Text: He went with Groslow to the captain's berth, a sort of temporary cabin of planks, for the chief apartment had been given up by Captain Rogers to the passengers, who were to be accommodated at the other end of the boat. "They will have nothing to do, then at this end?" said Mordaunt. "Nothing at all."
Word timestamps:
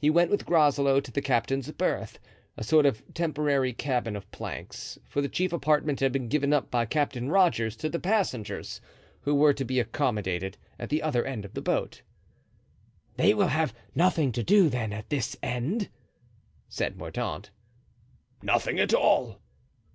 He 0.00 0.08
went 0.08 0.30
with 0.30 0.46
Groslow 0.46 0.98
to 0.98 1.10
the 1.12 1.20
captain's 1.20 1.70
berth, 1.72 2.18
a 2.56 2.64
sort 2.64 2.86
of 2.86 3.02
temporary 3.12 3.74
cabin 3.74 4.16
of 4.16 4.30
planks, 4.30 4.98
for 5.04 5.20
the 5.20 5.28
chief 5.28 5.52
apartment 5.52 6.00
had 6.00 6.10
been 6.10 6.26
given 6.30 6.54
up 6.54 6.70
by 6.70 6.86
Captain 6.86 7.28
Rogers 7.28 7.76
to 7.76 7.90
the 7.90 8.00
passengers, 8.00 8.80
who 9.20 9.34
were 9.34 9.52
to 9.52 9.66
be 9.66 9.78
accommodated 9.78 10.56
at 10.78 10.88
the 10.88 11.02
other 11.02 11.22
end 11.26 11.44
of 11.44 11.52
the 11.52 11.60
boat. 11.60 12.00
"They 13.18 13.34
will 13.34 13.48
have 13.48 13.74
nothing 13.94 14.32
to 14.32 14.42
do, 14.42 14.70
then 14.70 14.90
at 14.94 15.10
this 15.10 15.36
end?" 15.42 15.90
said 16.70 16.96
Mordaunt. 16.96 17.50
"Nothing 18.42 18.78
at 18.78 18.94
all." 18.94 19.38